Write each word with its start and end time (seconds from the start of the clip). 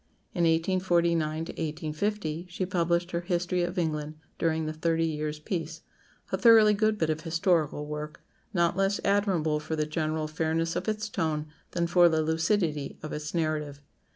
In 0.33 0.45
1849 0.45 1.27
1850 1.43 2.47
she 2.49 2.65
published 2.65 3.11
her 3.11 3.21
"History 3.21 3.61
of 3.61 3.77
England 3.77 4.15
during 4.39 4.65
the 4.65 4.73
Thirty 4.73 5.05
Years' 5.05 5.37
Peace," 5.37 5.81
a 6.31 6.39
thoroughly 6.39 6.73
good 6.73 6.97
bit 6.97 7.11
of 7.11 7.21
historical 7.21 7.85
work, 7.85 8.23
not 8.51 8.75
less 8.75 8.99
admirable 9.05 9.59
for 9.59 9.75
the 9.75 9.85
general 9.85 10.27
fairness 10.27 10.75
of 10.75 10.87
its 10.89 11.07
tone 11.07 11.45
than 11.73 11.85
for 11.85 12.09
the 12.09 12.23
lucidity 12.23 12.97
of 13.03 13.13
its 13.13 13.35
narrative. 13.35 13.79